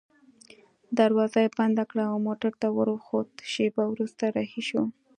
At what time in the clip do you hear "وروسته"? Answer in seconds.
3.89-4.23